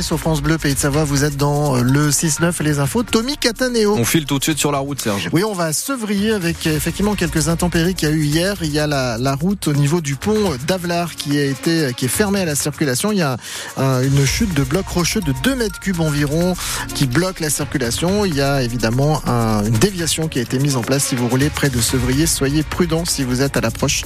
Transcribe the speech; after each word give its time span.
Sur 0.00 0.18
France 0.18 0.40
Bleu, 0.40 0.56
Pays 0.56 0.72
de 0.72 0.78
Savoie, 0.78 1.04
vous 1.04 1.22
êtes 1.24 1.36
dans 1.36 1.76
le 1.76 2.08
6-9 2.08 2.62
les 2.62 2.78
infos. 2.78 3.02
Tommy 3.02 3.36
Cataneo. 3.36 3.94
On 3.94 4.06
file 4.06 4.24
tout 4.24 4.38
de 4.38 4.42
suite 4.42 4.56
sur 4.56 4.72
la 4.72 4.78
route, 4.78 4.98
Serge. 5.02 5.28
Oui, 5.34 5.44
on 5.44 5.52
va 5.52 5.64
à 5.64 5.72
Sevrier 5.74 6.32
avec 6.32 6.66
effectivement 6.66 7.14
quelques 7.14 7.50
intempéries 7.50 7.94
qu'il 7.94 8.08
y 8.08 8.10
a 8.10 8.14
eu 8.14 8.24
hier. 8.24 8.56
Il 8.62 8.72
y 8.72 8.78
a 8.78 8.86
la, 8.86 9.18
la 9.18 9.34
route 9.34 9.68
au 9.68 9.74
niveau 9.74 10.00
du 10.00 10.16
pont 10.16 10.56
d'Avelar 10.66 11.14
qui 11.14 11.36
a 11.36 11.44
été 11.44 11.92
qui 11.94 12.06
est 12.06 12.08
fermée 12.08 12.40
à 12.40 12.46
la 12.46 12.54
circulation. 12.54 13.12
Il 13.12 13.18
y 13.18 13.22
a 13.22 13.36
un, 13.76 14.02
une 14.02 14.24
chute 14.24 14.54
de 14.54 14.62
blocs 14.62 14.88
rocheux 14.88 15.20
de 15.20 15.34
2 15.42 15.54
mètres 15.56 15.78
cubes 15.78 16.00
environ 16.00 16.54
qui 16.94 17.06
bloque 17.06 17.40
la 17.40 17.50
circulation. 17.50 18.24
Il 18.24 18.34
y 18.34 18.40
a 18.40 18.62
évidemment 18.62 19.20
un, 19.26 19.62
une 19.62 19.76
déviation 19.76 20.28
qui 20.28 20.38
a 20.38 20.42
été 20.42 20.58
mise 20.58 20.76
en 20.76 20.82
place 20.82 21.04
si 21.04 21.16
vous 21.16 21.28
roulez 21.28 21.50
près 21.50 21.68
de 21.68 21.82
Sevrier. 21.82 22.26
Soyez 22.26 22.62
prudents 22.62 23.04
si 23.04 23.24
vous 23.24 23.42
êtes 23.42 23.58
à 23.58 23.60
l'approche 23.60 24.04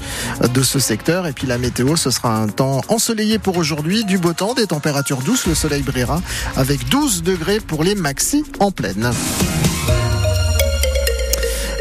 de 0.52 0.62
ce 0.64 0.80
secteur. 0.80 1.28
Et 1.28 1.32
puis 1.32 1.46
la 1.46 1.58
météo, 1.58 1.94
ce 1.94 2.10
sera 2.10 2.36
un 2.38 2.48
temps 2.48 2.80
ensoleillé 2.88 3.38
pour 3.38 3.56
aujourd'hui, 3.56 4.04
du 4.04 4.18
beau 4.18 4.32
temps, 4.32 4.54
des 4.54 4.66
températures 4.66 5.18
douces. 5.22 5.46
Le 5.46 5.54
soleil 5.60 5.82
brillera 5.82 6.22
avec 6.56 6.88
12 6.88 7.22
degrés 7.22 7.60
pour 7.60 7.84
les 7.84 7.94
maxi 7.94 8.44
en 8.60 8.70
pleine. 8.70 9.12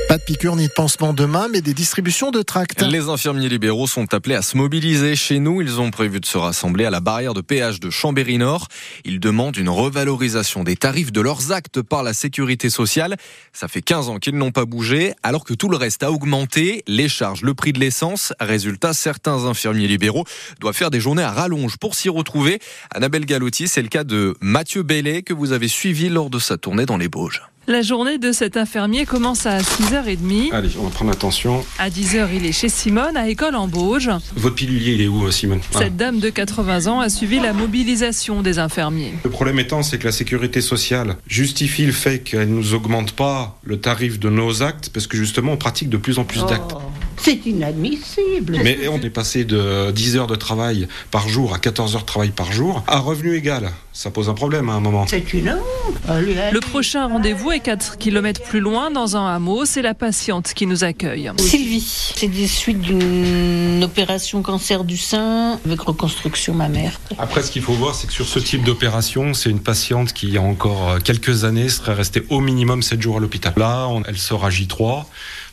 Pas 0.10 0.18
de 0.18 0.24
piqûre 0.24 0.56
ni 0.56 0.66
de 0.66 0.72
pansement 0.72 1.14
demain, 1.14 1.50
mais 1.52 1.62
des 1.62 1.76
distributions 1.76 2.32
de 2.32 2.42
tracts. 2.42 2.82
Les 2.82 3.10
infirmiers 3.10 3.48
libéraux 3.48 3.86
sont 3.86 4.12
appelés 4.12 4.34
à 4.34 4.42
se 4.42 4.58
mobiliser 4.58 5.16
chez 5.16 5.38
nous. 5.38 5.62
Ils 5.62 5.80
ont 5.80 5.92
prévu 5.92 6.20
de 6.20 6.26
se 6.26 6.36
rassembler 6.36 6.86
à 6.86 6.90
la 6.90 7.00
barrière 7.00 7.36
de 7.36 7.42
péage 7.42 7.80
de 7.80 7.92
Chambéry-Nord. 7.92 8.70
Ils 9.06 9.20
demandent 9.20 9.56
une 9.56 9.70
revalorisation 9.70 10.64
des 10.64 10.76
tarifs 10.76 11.12
de 11.12 11.22
leurs 11.22 11.52
actes 11.52 11.84
par 11.84 12.02
la 12.02 12.14
sécurité 12.14 12.72
sociale. 12.72 13.18
Ça 13.54 13.68
fait 13.68 13.84
15 13.84 14.10
ans 14.10 14.18
qu'ils 14.18 14.36
n'ont 14.36 14.50
pas 14.50 14.66
bougé, 14.66 15.14
alors 15.22 15.44
que 15.44 15.54
tout 15.54 15.70
le 15.70 15.78
reste 15.78 16.02
a 16.02 16.12
augmenté. 16.12 16.84
Les 16.88 17.08
charges, 17.08 17.44
le 17.44 17.54
prix 17.54 17.72
de 17.72 17.80
l'essence. 17.80 18.34
Résultat, 18.40 18.94
certains 18.94 19.46
infirmiers 19.46 19.88
libéraux 19.88 20.26
doivent 20.60 20.76
faire 20.76 20.90
des 20.90 21.00
journées 21.00 21.22
à 21.22 21.32
rallonge 21.32 21.78
pour 21.78 21.94
s'y 21.94 22.10
retrouver. 22.10 22.58
Annabelle 22.90 23.26
Galotti, 23.26 23.68
c'est 23.68 23.84
le 23.84 23.90
cas 23.90 24.04
de 24.04 24.36
Mathieu 24.42 24.82
Bellet 24.82 25.22
que 25.22 25.36
vous 25.36 25.52
avez 25.52 25.68
suivi 25.68 26.10
lors 26.10 26.32
de 26.32 26.40
sa 26.40 26.58
tournée 26.58 26.88
dans 26.88 26.98
les 26.98 27.10
Bauges. 27.10 27.44
La 27.68 27.84
journée 27.84 28.18
de 28.18 28.32
cet 28.32 28.58
infirmier 28.58 29.06
commence 29.06 29.46
à 29.46 29.60
6h30. 29.60 30.52
Allez, 30.54 30.70
on 30.80 30.86
va 30.86 30.90
prendre 30.90 31.12
attention. 31.12 31.64
À 31.78 31.90
10h, 31.90 32.30
il 32.34 32.46
est 32.48 32.52
chez 32.52 32.68
Simone, 32.68 33.16
à 33.16 33.30
École 33.30 33.56
en 33.56 33.68
Bauge. 33.68 34.10
Votre 34.36 34.56
pilulier, 34.56 34.94
il 34.94 35.02
est 35.02 35.08
où, 35.08 35.30
Simone 35.30 35.60
Cette 35.78 35.96
dame 35.96 36.20
de 36.20 36.30
80 36.30 36.88
ans 36.88 37.00
a 37.00 37.10
suivi 37.10 37.40
la 37.40 37.54
mobilisation 37.54 38.42
des 38.42 38.58
infirmiers. 38.58 39.14
Le 39.24 39.30
problème 39.30 39.60
étant, 39.60 39.84
c'est 39.84 40.00
que 40.00 40.06
la 40.06 40.12
sécurité 40.12 40.62
sociale 40.62 41.18
justifie 41.28 41.86
le 41.86 41.92
fait 41.92 42.20
qu'elle 42.20 42.50
ne 42.50 42.56
nous 42.56 42.74
augmente 42.74 43.12
pas 43.12 43.60
le 43.64 43.80
tarif 43.80 44.20
de 44.20 44.30
nos 44.30 44.64
actes, 44.64 44.90
parce 44.92 45.06
que 45.06 45.18
justement, 45.18 45.52
on 45.52 45.58
pratique 45.58 45.90
de 45.90 45.98
plus 45.98 46.18
en 46.18 46.24
plus 46.24 46.44
d'actes. 46.46 46.74
Oh, 46.76 46.82
c'est 47.18 47.46
inadmissible. 47.46 48.60
Mais 48.64 48.88
on 48.88 49.00
est 49.02 49.10
passé 49.12 49.44
de 49.44 49.92
10 49.92 50.18
heures 50.18 50.28
de 50.28 50.36
travail 50.36 50.88
par 51.12 51.28
jour 51.30 51.54
à 51.54 51.60
14 51.60 51.96
heures 51.96 52.02
de 52.02 52.08
travail 52.08 52.30
par 52.30 52.52
jour 52.52 52.84
à 52.88 52.98
revenu 53.00 53.36
égal. 53.36 53.70
Ça 53.92 54.12
pose 54.12 54.30
un 54.30 54.34
problème 54.34 54.70
à 54.70 54.74
un 54.74 54.80
moment. 54.80 55.06
C'est 55.08 55.34
une 55.34 55.50
honte. 55.50 55.60
Le 56.08 56.60
prochain 56.60 57.08
rendez-vous 57.08 57.52
est 57.52 57.60
4 57.60 57.98
km 57.98 58.42
plus 58.44 58.60
loin, 58.60 58.92
dans 58.92 59.18
un 59.18 59.28
hameau. 59.28 59.66
C'est 59.66 59.82
la 59.82 59.94
patiente 59.94 60.54
qui 60.54 60.68
nous 60.68 60.84
accueille. 60.84 61.32
Sylvie, 61.38 62.14
c'est 62.16 62.28
des 62.28 62.48
suites 62.48 62.82
d'une 62.82 63.84
opération 63.84 64.42
cancer 64.42 64.84
du 64.84 64.96
sein 64.96 65.60
avec 65.66 65.82
reconstruction 65.82 66.54
mammaire. 66.54 67.00
Après, 67.18 67.42
ce 67.42 67.52
qu'il 67.52 67.64
faut 67.64 67.74
voir, 67.74 67.96
c'est 67.96 68.08
que 68.08 68.14
sur 68.14 68.28
ce 68.28 68.40
type 68.40 68.64
d'opération, 68.64 69.34
c'est 69.34 69.50
une 69.50 69.60
patiente 69.60 70.14
qui, 70.14 70.28
il 70.28 70.34
y 70.34 70.38
a 70.38 70.42
encore 70.42 71.02
quelques 71.04 71.44
années, 71.44 71.68
serait 71.68 71.94
restée 71.94 72.24
au 72.30 72.40
minimum 72.42 72.84
7 72.84 73.02
jours 73.02 73.18
à 73.18 73.20
l'hôpital. 73.20 73.54
Là, 73.58 73.88
on, 73.90 74.04
elle 74.04 74.18
sort 74.18 74.46
à 74.46 74.50
J3. 74.50 75.06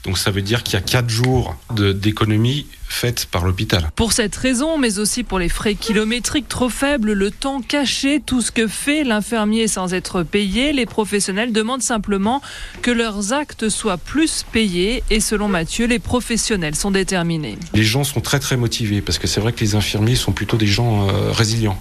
Donc 0.04 0.18
ça 0.18 0.30
veut 0.30 0.42
dire 0.42 0.62
qu'il 0.62 0.74
y 0.74 0.76
a 0.76 0.82
4 0.82 1.08
jours 1.08 1.56
d'économie 1.74 2.66
faite 2.88 3.26
par 3.30 3.44
l'hôpital. 3.44 3.90
Pour 3.96 4.12
cette 4.12 4.36
raison, 4.36 4.78
mais 4.78 4.98
aussi 4.98 5.22
pour 5.22 5.38
les 5.38 5.48
frais 5.48 5.74
kilométriques 5.74 6.48
trop 6.48 6.68
faibles, 6.68 7.12
le 7.12 7.30
temps 7.30 7.60
caché, 7.60 8.20
tout 8.24 8.40
ce 8.40 8.50
que 8.50 8.66
fait 8.66 9.04
l'infirmier 9.04 9.68
sans 9.68 9.94
être 9.94 10.22
payé, 10.22 10.72
les 10.72 10.86
professionnels 10.86 11.52
demandent 11.52 11.82
simplement 11.82 12.40
que 12.82 12.90
leurs 12.90 13.32
actes 13.32 13.68
soient 13.68 13.98
plus 13.98 14.44
payés 14.50 15.02
et 15.10 15.20
selon 15.20 15.48
Mathieu, 15.48 15.86
les 15.86 15.98
professionnels 15.98 16.74
sont 16.74 16.90
déterminés. 16.90 17.58
Les 17.74 17.84
gens 17.84 18.04
sont 18.04 18.20
très 18.20 18.38
très 18.38 18.56
motivés 18.56 19.00
parce 19.00 19.18
que 19.18 19.26
c'est 19.26 19.40
vrai 19.40 19.52
que 19.52 19.60
les 19.60 19.74
infirmiers 19.74 20.16
sont 20.16 20.32
plutôt 20.32 20.56
des 20.56 20.66
gens 20.66 21.08
euh, 21.08 21.32
résilients. 21.32 21.80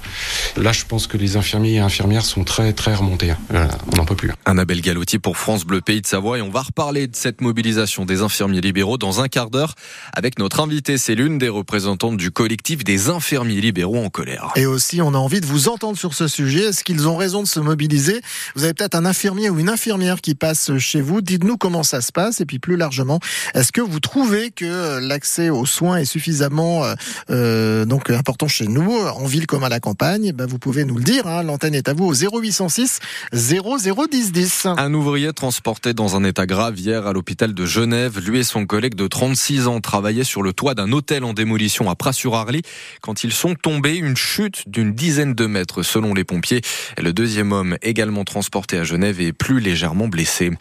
Là, 0.58 0.72
je 0.72 0.86
pense 0.86 1.08
que 1.08 1.18
les 1.18 1.38
infirmiers 1.38 1.76
et 1.76 1.80
infirmières 1.80 2.26
sont 2.26 2.44
très 2.44 2.74
très 2.74 2.94
remontés. 2.94 3.34
Voilà, 3.50 3.70
on 3.94 3.98
n'en 3.98 4.06
peut 4.06 4.16
plus. 4.16 4.32
Annabelle 4.46 4.82
Galotti 4.82 5.20
pour 5.20 5.38
France 5.38 5.66
Bleu 5.66 5.82
Pays 5.82 6.02
de 6.02 6.08
Savoie 6.08 6.40
et 6.40 6.42
on 6.42 6.50
va 6.50 6.62
reparler 6.62 7.08
de 7.08 7.16
cette 7.16 7.42
mobilisation 7.42 8.06
des 8.06 8.22
infirmiers 8.22 8.62
libéraux 8.62 8.98
dans 8.98 9.22
un 9.22 9.28
quart 9.28 9.50
d'heure 9.50 9.76
avec 10.14 10.40
notre 10.40 10.60
invité 10.60 10.95
c'est 10.98 11.16
l'une 11.16 11.38
des 11.38 11.50
représentantes 11.50 12.18
du 12.18 12.32
collectif 12.32 12.84
des 12.84 13.10
infirmiers 13.10 13.62
libéraux 13.62 14.04
en 14.04 14.10
colère. 14.10 14.52
Et 14.56 14.66
aussi, 14.66 15.02
on 15.02 15.14
a 15.14 15.18
envie 15.18 15.42
de 15.42 15.46
vous 15.46 15.68
entendre 15.70 15.98
sur 15.98 16.14
ce 16.14 16.28
sujet. 16.28 16.66
Est-ce 16.70 16.84
qu'ils 16.84 17.08
ont 17.08 17.16
raison 17.16 17.44
de 17.44 17.48
se 17.48 17.60
mobiliser? 17.60 18.22
Vous 18.56 18.64
avez 18.64 18.74
peut-être 18.74 18.96
un 18.96 19.06
infirmier 19.06 19.50
ou 19.50 19.60
une 19.60 19.70
infirmière 19.70 20.22
qui 20.22 20.36
passe 20.36 20.78
chez 20.78 21.02
vous. 21.02 21.22
Dites-nous 21.22 21.58
comment 21.58 21.84
ça 21.84 22.02
se 22.02 22.12
passe. 22.12 22.42
Et 22.42 22.46
puis 22.46 22.60
plus 22.60 22.78
largement, 22.78 23.20
est-ce 23.54 23.72
que 23.72 23.82
vous 23.82 24.00
trouvez 24.00 24.52
que 24.52 25.00
l'accès 25.00 25.50
aux 25.50 25.66
soins 25.66 25.98
est 25.98 26.06
suffisamment 26.06 26.84
euh, 27.30 27.86
donc 27.86 28.10
important 28.10 28.48
chez 28.48 28.68
nous, 28.68 28.92
en 28.92 29.26
ville 29.26 29.48
comme 29.48 29.64
à 29.64 29.70
la 29.70 29.80
campagne? 29.80 30.32
Ben, 30.32 30.46
Vous 30.46 30.60
pouvez 30.60 30.86
nous 30.86 30.98
le 30.98 31.04
dire. 31.04 31.28
Hein. 31.28 31.44
L'antenne 31.44 31.76
est 31.76 31.90
à 31.90 31.94
vous 31.94 32.06
au 32.06 32.14
0806 32.14 33.00
001010. 33.34 34.68
Un 34.78 34.94
ouvrier 34.94 35.34
transporté 35.34 35.94
dans 35.94 36.16
un 36.16 36.24
état 36.24 36.46
grave 36.46 36.80
hier 36.80 37.08
à 37.08 37.14
l'hôpital 37.14 37.54
de 37.54 37.66
Genève. 37.66 38.20
Lui 38.20 38.40
et 38.40 38.44
son 38.44 38.66
collègue 38.66 38.96
de 38.96 39.08
36 39.08 39.68
ans 39.68 39.82
travaillaient 39.82 40.24
sur 40.24 40.42
le 40.42 40.54
toit 40.54 40.74
d'un 40.74 40.85
hôtel 40.92 41.24
en 41.24 41.34
démolition 41.34 41.90
à 41.90 41.96
Pras-sur-Arly 41.96 42.62
quand 43.02 43.24
ils 43.24 43.34
sont 43.34 43.56
tombés. 43.56 43.96
Une 43.96 44.18
chute 44.18 44.64
d'une 44.68 44.94
dizaine 44.94 45.34
de 45.34 45.46
mètres 45.46 45.84
selon 45.84 46.14
les 46.14 46.24
pompiers. 46.24 46.62
Le 46.98 47.14
deuxième 47.14 47.52
homme 47.52 47.78
également 47.82 48.24
transporté 48.24 48.78
à 48.78 48.84
Genève 48.84 49.22
est 49.22 49.34
plus 49.34 49.60
légèrement 49.60 50.08
blessé. 50.08 50.52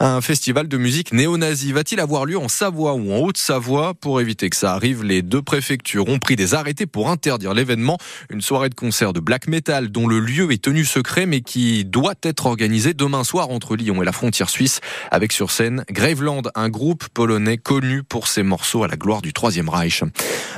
Un 0.00 0.20
festival 0.20 0.68
de 0.68 0.76
musique 0.76 1.12
néo-nazi 1.12 1.72
va-t-il 1.72 2.00
avoir 2.00 2.24
lieu 2.24 2.38
en 2.38 2.48
Savoie 2.48 2.94
ou 2.94 3.12
en 3.12 3.18
Haute-Savoie? 3.18 3.94
Pour 3.94 4.20
éviter 4.20 4.50
que 4.50 4.56
ça 4.56 4.72
arrive, 4.72 5.02
les 5.04 5.22
deux 5.22 5.42
préfectures 5.42 6.08
ont 6.08 6.18
pris 6.18 6.36
des 6.36 6.54
arrêtés 6.54 6.86
pour 6.86 7.10
interdire 7.10 7.54
l'événement. 7.54 7.98
Une 8.30 8.40
soirée 8.40 8.68
de 8.68 8.74
concert 8.74 9.12
de 9.12 9.20
black 9.20 9.48
metal 9.48 9.88
dont 9.88 10.06
le 10.06 10.20
lieu 10.20 10.52
est 10.52 10.62
tenu 10.62 10.84
secret 10.84 11.26
mais 11.26 11.40
qui 11.40 11.84
doit 11.84 12.14
être 12.22 12.46
organisée 12.46 12.94
demain 12.94 13.24
soir 13.24 13.50
entre 13.50 13.76
Lyon 13.76 14.02
et 14.02 14.04
la 14.04 14.12
frontière 14.12 14.50
suisse 14.50 14.80
avec 15.10 15.32
sur 15.32 15.50
scène 15.50 15.84
Graveland, 15.90 16.42
un 16.54 16.68
groupe 16.68 17.08
polonais 17.08 17.58
connu 17.58 18.02
pour 18.02 18.28
ses 18.28 18.42
morceaux 18.42 18.84
à 18.84 18.88
la 18.88 18.96
gloire 18.96 19.22
du 19.22 19.32
Troisième 19.32 19.67
Reich. 19.68 20.02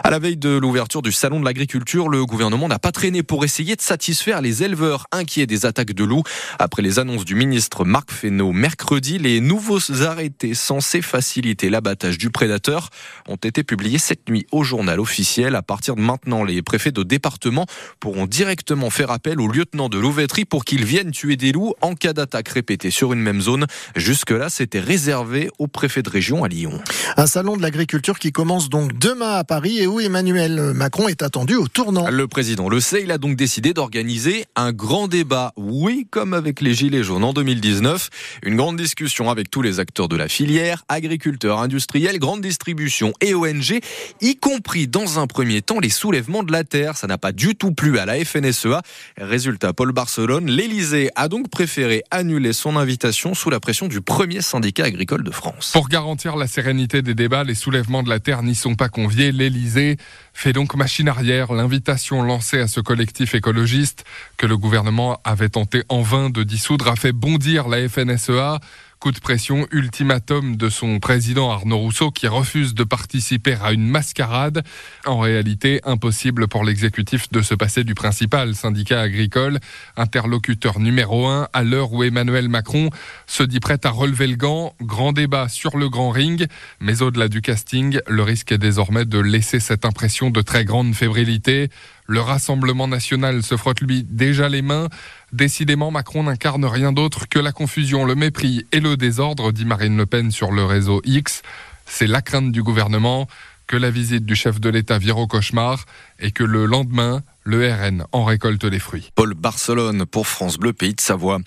À 0.03 0.11
la 0.11 0.19
veille 0.19 0.37
de 0.37 0.51
l'ouverture 0.51 1.03
du 1.03 1.13
salon 1.13 1.41
de 1.41 1.45
l'agriculture, 1.45 2.09
le 2.09 2.25
gouvernement 2.25 2.69
n'a 2.69 2.79
pas 2.79 2.93
traîné 2.93 3.23
pour 3.23 3.45
essayer 3.45 3.77
de 3.77 3.83
satisfaire 3.83 4.41
les 4.41 4.63
éleveurs 4.63 5.07
inquiets 5.13 5.47
des 5.47 5.67
attaques 5.67 5.93
de 5.93 6.05
loups. 6.05 6.23
Après 6.59 6.83
les 6.83 6.99
annonces 6.99 7.25
du 7.25 7.35
ministre 7.35 7.85
Marc 7.85 8.11
Fesneau 8.11 8.53
mercredi, 8.53 9.19
les 9.19 9.41
nouveaux 9.41 9.81
arrêtés 10.03 10.55
censés 10.55 11.03
faciliter 11.03 11.71
l'abattage 11.71 12.19
du 12.19 12.31
prédateur 12.31 12.91
ont 13.29 13.37
été 13.37 13.63
publiés 13.63 13.99
cette 13.99 14.29
nuit 14.29 14.47
au 14.53 14.63
journal 14.63 15.01
officiel. 15.01 15.55
À 15.55 15.63
partir 15.63 15.97
de 15.97 16.01
maintenant, 16.01 16.45
les 16.45 16.63
préfets 16.63 16.93
de 16.93 17.03
département 17.03 17.67
pourront 17.99 18.27
directement 18.27 18.91
faire 18.91 19.11
appel 19.11 19.41
au 19.41 19.49
lieutenant 19.49 19.89
de 19.89 19.99
louveterie 19.99 20.45
pour 20.45 20.65
qu'ils 20.65 20.85
viennent 20.85 21.11
tuer 21.11 21.37
des 21.37 21.53
loups 21.53 21.75
en 21.81 21.95
cas 21.95 22.13
d'attaque 22.13 22.49
répétée 22.49 22.91
sur 22.91 23.13
une 23.13 23.21
même 23.21 23.41
zone. 23.41 23.67
Jusque-là, 23.97 24.49
c'était 24.49 24.81
réservé 24.81 25.51
aux 25.59 25.67
préfets 25.67 26.03
de 26.03 26.11
région 26.11 26.45
à 26.45 26.49
Lyon. 26.49 26.81
Un 27.17 27.27
salon 27.27 27.57
de 27.57 27.63
l'agriculture 27.63 28.19
qui 28.19 28.33
commence 28.33 28.69
donc 28.69 28.99
demain 29.01 29.37
à 29.37 29.45
Paris 29.45 29.79
et 29.79 29.87
où 29.87 29.99
Emmanuel 29.99 30.75
Macron 30.75 31.09
est 31.09 31.23
attendu 31.23 31.57
au 31.57 31.67
tournant. 31.69 32.11
Le 32.11 32.29
président 32.29 32.69
le 32.69 32.81
sait, 32.81 33.03
il 33.03 33.11
a 33.11 33.17
donc 33.17 33.35
décidé 33.35 33.73
d'organiser 33.73 34.45
un 34.57 34.73
grand 34.73 35.09
débat. 35.09 35.55
Oui, 35.57 36.07
comme 36.11 36.35
avec 36.35 36.61
les 36.61 36.75
Gilets 36.75 37.03
jaunes 37.03 37.25
en 37.25 37.33
2019. 37.33 38.11
Une 38.43 38.57
grande 38.57 38.77
discussion 38.77 39.31
avec 39.31 39.51
tous 39.51 39.63
les 39.63 39.81
acteurs 39.81 40.09
de 40.09 40.17
la 40.17 40.29
filière, 40.29 40.85
agriculteurs, 40.89 41.61
industriels, 41.61 42.19
grande 42.19 42.43
distribution 42.43 43.15
et 43.23 43.33
ONG, 43.33 43.81
y 44.21 44.37
compris 44.37 44.87
dans 44.87 45.19
un 45.19 45.27
premier 45.27 45.63
temps 45.63 45.81
les 45.81 45.89
soulèvements 45.89 46.43
de 46.43 46.53
la 46.53 46.65
terre. 46.65 46.99
Ça 46.99 47.07
n'a 47.07 47.17
pas 47.17 47.33
du 47.33 47.55
tout 47.55 47.73
plu 47.73 47.99
à 47.99 48.05
la 48.05 48.23
FNSEA. 48.23 48.83
Résultat, 49.17 49.73
Paul 49.73 49.93
Barcelone, 49.93 50.51
l'Elysée 50.51 51.09
a 51.17 51.29
donc 51.29 51.49
préféré 51.49 52.03
annuler 52.11 52.53
son 52.53 52.77
invitation 52.77 53.33
sous 53.33 53.49
la 53.49 53.61
pression 53.61 53.89
du 53.89 54.03
premier 54.03 54.43
syndicat 54.43 54.85
agricole 54.85 55.25
de 55.25 55.31
France. 55.31 55.71
Pour 55.73 55.89
garantir 55.89 56.37
la 56.37 56.47
sérénité 56.47 57.01
des 57.01 57.15
débats, 57.15 57.45
les 57.45 57.55
soulèvements 57.55 58.03
de 58.03 58.11
la 58.11 58.21
terre 58.21 58.43
n'y 58.43 58.55
sont 58.55 58.75
pas 58.75 58.90
conviés. 58.91 59.33
L'Elysée 59.33 59.97
fait 60.33 60.53
donc 60.53 60.75
machine 60.75 61.09
arrière. 61.09 61.53
L'invitation 61.53 62.23
lancée 62.23 62.61
à 62.61 62.69
ce 62.69 62.81
collectif 62.81 63.35
écologiste 63.35 64.05
que 64.37 64.47
le 64.47 64.57
gouvernement 64.57 65.21
avait 65.25 65.49
tenté 65.49 65.83
en 65.89 66.03
vain 66.03 66.31
de 66.31 66.43
dissoudre 66.43 66.89
a 66.89 66.97
fait 66.97 67.13
bondir 67.13 67.69
la 67.69 67.89
FNSEA 67.89 68.61
Coup 69.01 69.13
de 69.13 69.19
pression, 69.19 69.67
ultimatum 69.73 70.57
de 70.57 70.69
son 70.69 70.99
président 70.99 71.51
Arnaud 71.51 71.79
Rousseau 71.79 72.11
qui 72.11 72.27
refuse 72.27 72.75
de 72.75 72.85
participer 72.85 73.57
à 73.63 73.73
une 73.73 73.89
mascarade. 73.89 74.63
En 75.07 75.19
réalité, 75.19 75.81
impossible 75.85 76.49
pour 76.49 76.65
l'exécutif 76.65 77.31
de 77.31 77.41
se 77.41 77.55
passer 77.55 77.83
du 77.83 77.95
principal 77.95 78.55
syndicat 78.55 79.01
agricole, 79.01 79.59
interlocuteur 79.97 80.81
numéro 80.81 81.27
un 81.27 81.49
à 81.55 81.63
l'heure 81.63 81.95
où 81.95 82.05
Emmanuel 82.05 82.51
Macron 82.51 82.91
se 83.27 83.43
dit 83.43 83.59
prêt 83.59 83.79
à 83.85 83.89
relever 83.91 84.27
le 84.27 84.37
gant. 84.37 84.75
Grand 84.83 85.15
débat 85.15 85.49
sur 85.49 85.79
le 85.79 85.89
grand 85.89 86.11
ring, 86.11 86.47
mais 86.81 87.01
au-delà 87.01 87.29
du 87.29 87.41
casting, 87.41 88.01
le 88.07 88.23
risque 88.23 88.53
est 88.53 88.59
désormais 88.59 89.07
de 89.07 89.19
laisser 89.19 89.61
cette 89.61 89.87
impression 89.87 90.29
de 90.29 90.43
très 90.43 90.67
grande 90.67 90.95
fébrilité. 90.95 91.71
Le 92.11 92.21
Rassemblement 92.21 92.89
national 92.89 93.45
se 93.45 93.57
frotte 93.57 93.83
lui 93.83 94.03
déjà 94.03 94.49
les 94.49 94.63
mains. 94.63 94.89
Décidément, 95.33 95.93
Macron 95.93 96.25
n'incarne 96.25 96.65
rien 96.65 96.91
d'autre 96.91 97.29
que 97.29 97.39
la 97.39 97.53
confusion, 97.53 98.05
le 98.05 98.17
mépris 98.17 98.67
et 98.73 98.81
le 98.81 98.97
désordre, 98.97 99.53
dit 99.53 99.65
Marine 99.65 99.97
Le 99.97 100.07
Pen 100.07 100.33
sur 100.33 100.51
le 100.51 100.65
réseau 100.65 101.03
X. 101.05 101.43
C'est 101.87 102.09
la 102.09 102.21
crainte 102.21 102.51
du 102.51 102.65
gouvernement 102.65 103.29
que 103.69 103.77
la 103.77 103.93
visite 103.93 104.27
du 104.27 104.35
chef 104.35 104.59
de 104.59 104.69
l'État 104.69 104.99
vire 104.99 105.19
au 105.19 105.29
cauchemar 105.29 105.85
et 106.19 106.33
que 106.33 106.43
le 106.43 106.67
lendemain, 106.67 107.23
le 107.43 107.73
RN 107.73 108.05
en 108.13 108.25
récolte 108.25 108.65
les 108.65 108.79
fruits. 108.79 109.11
Paul 109.15 109.35
Barcelone 109.35 110.05
pour 110.05 110.27
France 110.27 110.59
Bleu, 110.59 110.73
pays 110.73 110.95
de 110.95 111.01
Savoie. 111.01 111.39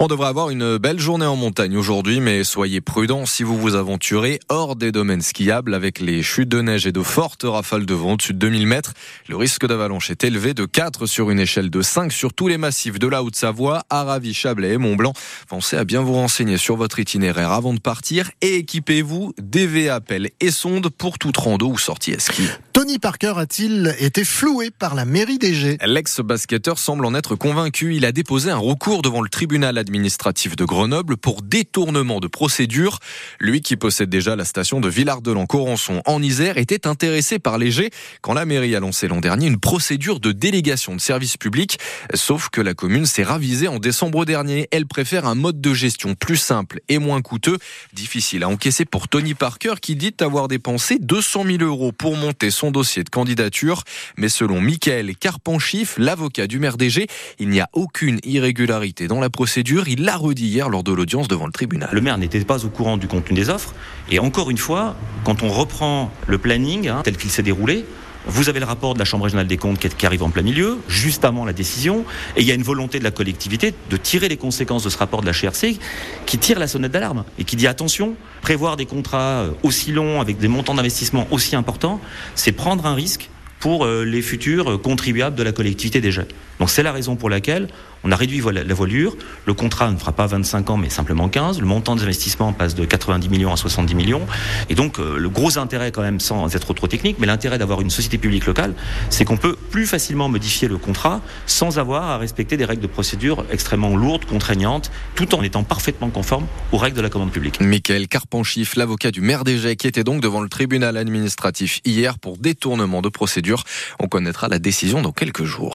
On 0.00 0.06
devrait 0.06 0.28
avoir 0.28 0.50
une 0.50 0.78
belle 0.78 0.98
journée 0.98 1.26
en 1.26 1.36
montagne 1.36 1.76
aujourd'hui, 1.76 2.20
mais 2.20 2.42
soyez 2.44 2.80
prudents 2.80 3.26
si 3.26 3.42
vous 3.42 3.58
vous 3.58 3.74
aventurez 3.74 4.40
hors 4.48 4.76
des 4.76 4.92
domaines 4.92 5.20
skiables 5.20 5.74
avec 5.74 6.00
les 6.00 6.22
chutes 6.22 6.48
de 6.48 6.62
neige 6.62 6.86
et 6.86 6.92
de 6.92 7.02
fortes 7.02 7.44
rafales 7.44 7.84
de 7.84 7.94
vent 7.94 8.12
au-dessus 8.12 8.32
de 8.32 8.38
2000 8.38 8.66
mètres. 8.66 8.94
Le 9.28 9.36
risque 9.36 9.66
d'avalanche 9.66 10.10
est 10.10 10.24
élevé 10.24 10.54
de 10.54 10.64
4 10.64 11.06
sur 11.06 11.30
une 11.30 11.40
échelle 11.40 11.70
de 11.70 11.82
5 11.82 12.12
sur 12.12 12.32
tous 12.32 12.48
les 12.48 12.58
massifs 12.58 12.98
de 12.98 13.06
la 13.06 13.22
Haute-Savoie, 13.22 13.82
Aravis, 13.90 14.34
Chablais 14.34 14.72
et 14.72 14.78
Mont-Blanc. 14.78 15.12
Pensez 15.48 15.76
à 15.76 15.84
bien 15.84 16.00
vous 16.00 16.14
renseigner 16.14 16.56
sur 16.56 16.76
votre 16.76 16.98
itinéraire 16.98 17.52
avant 17.52 17.74
de 17.74 17.80
partir 17.80 18.30
et 18.40 18.56
équipez-vous 18.56 19.34
DV 19.38 19.90
appel 19.90 20.30
et 20.40 20.50
sondes 20.50 20.88
pour 20.88 21.18
toute 21.18 21.36
rando 21.36 21.68
ou 21.68 21.78
sortie 21.78 22.14
à 22.14 22.18
ski. 22.18 22.48
Tony 22.72 22.98
Parker 22.98 23.34
a-t-il 23.36 23.94
été 23.98 24.24
floué 24.24 24.70
par 24.70 24.94
la 24.94 25.04
mairie 25.04 25.38
L'ex-basketteur 25.42 26.78
semble 26.78 27.04
en 27.04 27.16
être 27.16 27.34
convaincu. 27.34 27.96
Il 27.96 28.04
a 28.04 28.12
déposé 28.12 28.50
un 28.52 28.58
recours 28.58 29.02
devant 29.02 29.22
le 29.22 29.28
tribunal 29.28 29.76
administratif 29.76 30.54
de 30.54 30.64
Grenoble 30.64 31.16
pour 31.16 31.42
détournement 31.42 32.20
de 32.20 32.28
procédure. 32.28 33.00
Lui 33.40 33.60
qui 33.60 33.76
possède 33.76 34.08
déjà 34.08 34.36
la 34.36 34.44
station 34.44 34.80
de 34.80 34.88
Villard-de-Lans-Corançon 34.88 36.00
en 36.06 36.22
Isère 36.22 36.58
était 36.58 36.86
intéressé 36.86 37.40
par 37.40 37.58
l'Égée 37.58 37.90
quand 38.20 38.34
la 38.34 38.44
mairie 38.44 38.76
a 38.76 38.80
lancé 38.80 39.08
l'an 39.08 39.20
dernier 39.20 39.48
une 39.48 39.58
procédure 39.58 40.20
de 40.20 40.30
délégation 40.30 40.94
de 40.94 41.00
services 41.00 41.36
publics. 41.36 41.78
Sauf 42.14 42.48
que 42.48 42.60
la 42.60 42.74
commune 42.74 43.06
s'est 43.06 43.24
ravisée 43.24 43.66
en 43.66 43.80
décembre 43.80 44.24
dernier. 44.24 44.68
Elle 44.70 44.86
préfère 44.86 45.26
un 45.26 45.34
mode 45.34 45.60
de 45.60 45.74
gestion 45.74 46.14
plus 46.14 46.36
simple 46.36 46.80
et 46.88 46.98
moins 46.98 47.20
coûteux. 47.20 47.58
Difficile 47.94 48.44
à 48.44 48.48
encaisser 48.48 48.84
pour 48.84 49.08
Tony 49.08 49.34
Parker 49.34 49.74
qui 49.82 49.96
dit 49.96 50.14
avoir 50.20 50.46
dépensé 50.46 51.00
200 51.00 51.44
000 51.46 51.62
euros 51.64 51.90
pour 51.90 52.16
monter 52.16 52.52
son 52.52 52.70
dossier 52.70 53.02
de 53.02 53.10
candidature. 53.10 53.82
Mais 54.16 54.28
selon 54.28 54.60
Michael 54.60 55.10
Carpenchif, 55.32 55.94
l'avocat 55.96 56.46
du 56.46 56.58
maire 56.58 56.76
d'Égée, 56.76 57.06
il 57.38 57.48
n'y 57.48 57.60
a 57.60 57.68
aucune 57.72 58.18
irrégularité 58.22 59.08
dans 59.08 59.18
la 59.18 59.30
procédure. 59.30 59.88
Il 59.88 60.04
l'a 60.04 60.16
redit 60.16 60.46
hier 60.46 60.68
lors 60.68 60.82
de 60.82 60.92
l'audience 60.92 61.26
devant 61.26 61.46
le 61.46 61.52
tribunal. 61.52 61.88
Le 61.90 62.02
maire 62.02 62.18
n'était 62.18 62.44
pas 62.44 62.66
au 62.66 62.68
courant 62.68 62.98
du 62.98 63.08
contenu 63.08 63.34
des 63.34 63.48
offres. 63.48 63.74
Et 64.10 64.18
encore 64.18 64.50
une 64.50 64.58
fois, 64.58 64.94
quand 65.24 65.42
on 65.42 65.48
reprend 65.48 66.10
le 66.26 66.36
planning 66.36 66.88
hein, 66.88 67.00
tel 67.02 67.16
qu'il 67.16 67.30
s'est 67.30 67.42
déroulé, 67.42 67.86
vous 68.26 68.50
avez 68.50 68.60
le 68.60 68.66
rapport 68.66 68.92
de 68.92 68.98
la 68.98 69.06
Chambre 69.06 69.24
régionale 69.24 69.46
des 69.46 69.56
comptes 69.56 69.78
qui 69.78 70.06
arrive 70.06 70.22
en 70.22 70.28
plein 70.28 70.42
milieu, 70.42 70.78
juste 70.86 71.24
avant 71.24 71.46
la 71.46 71.54
décision, 71.54 72.04
et 72.36 72.42
il 72.42 72.46
y 72.46 72.52
a 72.52 72.54
une 72.54 72.62
volonté 72.62 72.98
de 72.98 73.04
la 73.04 73.10
collectivité 73.10 73.74
de 73.88 73.96
tirer 73.96 74.28
les 74.28 74.36
conséquences 74.36 74.84
de 74.84 74.90
ce 74.90 74.98
rapport 74.98 75.22
de 75.22 75.26
la 75.26 75.32
GRC 75.32 75.78
qui 76.26 76.38
tire 76.38 76.58
la 76.58 76.68
sonnette 76.68 76.92
d'alarme 76.92 77.24
et 77.38 77.44
qui 77.44 77.56
dit 77.56 77.66
attention, 77.66 78.16
prévoir 78.42 78.76
des 78.76 78.86
contrats 78.86 79.46
aussi 79.62 79.92
longs 79.92 80.20
avec 80.20 80.38
des 80.38 80.48
montants 80.48 80.74
d'investissement 80.74 81.26
aussi 81.30 81.56
importants, 81.56 82.00
c'est 82.34 82.52
prendre 82.52 82.84
un 82.84 82.94
risque 82.94 83.30
pour 83.62 83.84
euh, 83.84 84.04
les 84.04 84.22
futurs 84.22 84.82
contribuables 84.82 85.36
de 85.36 85.44
la 85.44 85.52
collectivité 85.52 86.00
déjà. 86.00 86.24
Donc 86.62 86.70
c'est 86.70 86.84
la 86.84 86.92
raison 86.92 87.16
pour 87.16 87.28
laquelle 87.28 87.66
on 88.04 88.12
a 88.12 88.14
réduit 88.14 88.40
la 88.40 88.74
voilure. 88.74 89.16
Le 89.46 89.52
contrat 89.52 89.90
ne 89.90 89.96
fera 89.96 90.12
pas 90.12 90.28
25 90.28 90.70
ans, 90.70 90.76
mais 90.76 90.90
simplement 90.90 91.28
15. 91.28 91.58
Le 91.58 91.66
montant 91.66 91.96
des 91.96 92.04
investissements 92.04 92.52
passe 92.52 92.76
de 92.76 92.84
90 92.84 93.28
millions 93.30 93.52
à 93.52 93.56
70 93.56 93.96
millions. 93.96 94.22
Et 94.70 94.76
donc, 94.76 95.00
euh, 95.00 95.18
le 95.18 95.28
gros 95.28 95.58
intérêt, 95.58 95.90
quand 95.90 96.02
même, 96.02 96.20
sans 96.20 96.54
être 96.54 96.72
trop 96.72 96.86
technique, 96.86 97.16
mais 97.18 97.26
l'intérêt 97.26 97.58
d'avoir 97.58 97.80
une 97.80 97.90
société 97.90 98.16
publique 98.16 98.46
locale, 98.46 98.74
c'est 99.10 99.24
qu'on 99.24 99.36
peut 99.36 99.56
plus 99.72 99.86
facilement 99.86 100.28
modifier 100.28 100.68
le 100.68 100.78
contrat 100.78 101.20
sans 101.46 101.80
avoir 101.80 102.04
à 102.04 102.18
respecter 102.18 102.56
des 102.56 102.64
règles 102.64 102.82
de 102.82 102.86
procédure 102.86 103.44
extrêmement 103.50 103.96
lourdes, 103.96 104.24
contraignantes, 104.24 104.92
tout 105.16 105.34
en 105.34 105.42
étant 105.42 105.64
parfaitement 105.64 106.10
conforme 106.10 106.46
aux 106.70 106.78
règles 106.78 106.96
de 106.96 107.02
la 107.02 107.10
commande 107.10 107.32
publique. 107.32 107.60
Michael 107.60 108.06
Carpenchif, 108.06 108.76
l'avocat 108.76 109.10
du 109.10 109.20
maire 109.20 109.42
d'Égée, 109.42 109.74
qui 109.74 109.88
était 109.88 110.04
donc 110.04 110.20
devant 110.20 110.42
le 110.42 110.48
tribunal 110.48 110.96
administratif 110.96 111.80
hier 111.84 112.20
pour 112.20 112.38
détournement 112.38 113.02
de 113.02 113.08
procédure. 113.08 113.64
On 113.98 114.06
connaîtra 114.06 114.46
la 114.46 114.60
décision 114.60 115.02
dans 115.02 115.12
quelques 115.12 115.44
jours. 115.44 115.70